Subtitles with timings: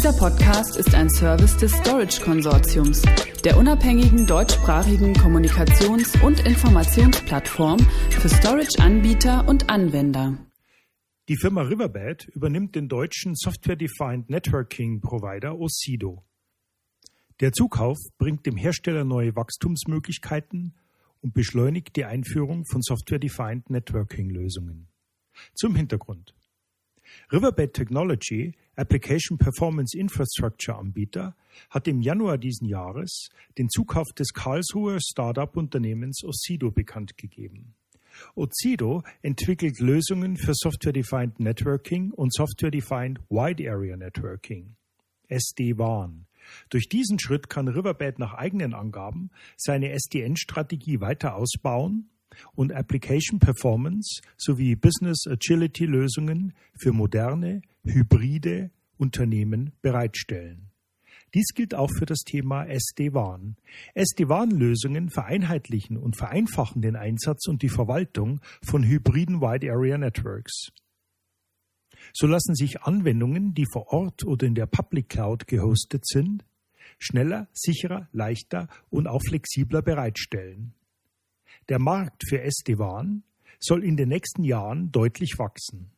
[0.00, 3.02] Dieser Podcast ist ein Service des Storage Konsortiums,
[3.44, 10.38] der unabhängigen deutschsprachigen Kommunikations- und Informationsplattform für Storage-Anbieter und Anwender.
[11.28, 16.24] Die Firma Riverbed übernimmt den deutschen Software-Defined Networking Provider Osido.
[17.40, 20.78] Der Zukauf bringt dem Hersteller neue Wachstumsmöglichkeiten
[21.20, 24.88] und beschleunigt die Einführung von Software-Defined Networking-Lösungen.
[25.54, 26.34] Zum Hintergrund.
[27.32, 31.34] Riverbed Technology, Application Performance Infrastructure Anbieter,
[31.68, 33.28] hat im Januar diesen Jahres
[33.58, 37.74] den Zukauf des Karlsruher Startup-Unternehmens Ocido bekannt gegeben.
[38.34, 44.76] Ocido entwickelt Lösungen für Software-Defined Networking und Software-Defined Wide Area Networking,
[45.28, 46.26] SD-WAN.
[46.70, 52.08] Durch diesen Schritt kann Riverbed nach eigenen Angaben seine SDN-Strategie weiter ausbauen
[52.54, 60.70] und Application Performance sowie Business Agility Lösungen für moderne, hybride Unternehmen bereitstellen.
[61.34, 63.56] Dies gilt auch für das Thema SD-WAN.
[63.94, 70.72] SD-WAN-Lösungen vereinheitlichen und vereinfachen den Einsatz und die Verwaltung von hybriden Wide Area Networks.
[72.12, 76.44] So lassen sich Anwendungen, die vor Ort oder in der Public Cloud gehostet sind,
[76.98, 80.74] schneller, sicherer, leichter und auch flexibler bereitstellen.
[81.70, 83.22] Der Markt für SD-WAN
[83.60, 85.92] soll in den nächsten Jahren deutlich wachsen.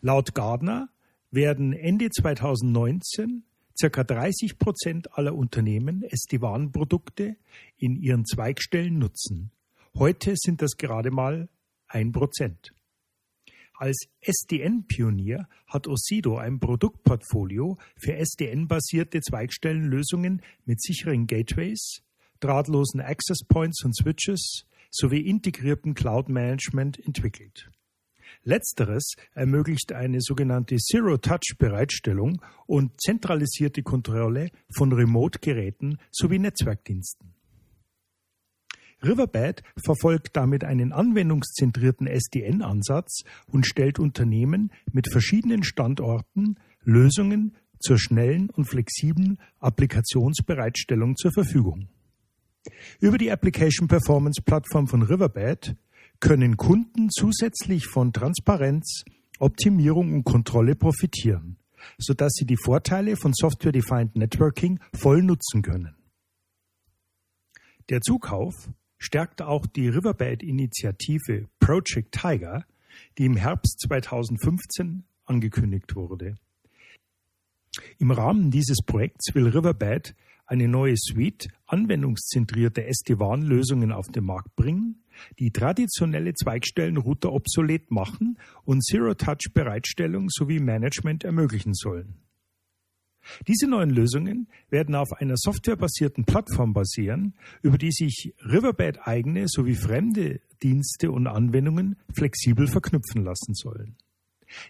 [0.00, 0.90] Laut Gardner
[1.32, 3.42] werden Ende 2019
[3.76, 7.36] Circa 30 Prozent aller Unternehmen SD-WAN-Produkte
[7.78, 9.50] in ihren Zweigstellen nutzen.
[9.98, 11.48] Heute sind das gerade mal
[11.88, 12.72] ein Prozent.
[13.76, 22.04] Als SDN-Pionier hat Osido ein Produktportfolio für SDN-basierte Zweigstellenlösungen mit sicheren Gateways,
[22.44, 27.70] drahtlosen Access Points und Switches sowie integriertem Cloud Management entwickelt.
[28.42, 37.32] Letzteres ermöglicht eine sogenannte Zero-Touch-Bereitstellung und zentralisierte Kontrolle von Remote-Geräten sowie Netzwerkdiensten.
[39.02, 48.50] Riverbed verfolgt damit einen anwendungszentrierten SDN-Ansatz und stellt Unternehmen mit verschiedenen Standorten Lösungen zur schnellen
[48.50, 51.88] und flexiblen Applikationsbereitstellung zur Verfügung.
[53.00, 55.76] Über die Application Performance Plattform von Riverbed
[56.20, 59.04] können Kunden zusätzlich von Transparenz,
[59.38, 61.58] Optimierung und Kontrolle profitieren,
[61.98, 65.94] sodass sie die Vorteile von Software-Defined Networking voll nutzen können.
[67.90, 68.54] Der Zukauf
[68.98, 72.64] stärkt auch die Riverbed-Initiative Project Tiger,
[73.18, 76.36] die im Herbst 2015 angekündigt wurde.
[77.98, 80.14] Im Rahmen dieses Projekts will Riverbed
[80.46, 85.02] eine neue Suite anwendungszentrierter SD-WAN-Lösungen auf den Markt bringen,
[85.38, 92.20] die traditionelle Zweigstellenrouter obsolet machen und Zero-Touch-Bereitstellung sowie Management ermöglichen sollen.
[93.48, 99.76] Diese neuen Lösungen werden auf einer softwarebasierten Plattform basieren, über die sich Riverbed eigene sowie
[99.76, 103.96] fremde Dienste und Anwendungen flexibel verknüpfen lassen sollen.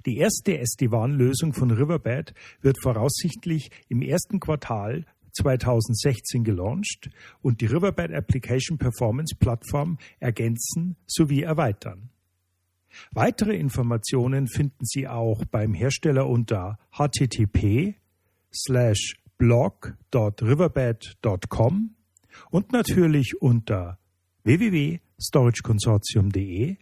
[0.07, 7.11] Die erste SD-WAN-Lösung von Riverbed wird voraussichtlich im ersten Quartal 2016 gelauncht
[7.43, 12.11] und die Riverbed Application Performance Plattform ergänzen sowie erweitern.
[13.11, 17.97] Weitere Informationen finden Sie auch beim Hersteller unter http
[19.37, 21.97] blog.riverbed.com
[22.51, 23.99] und natürlich unter
[24.45, 26.77] www.storageconsortium.de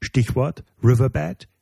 [0.00, 1.48] Stichwort Riverbed